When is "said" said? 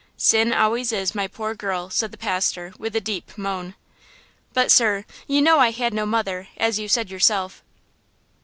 1.91-2.09, 6.87-7.11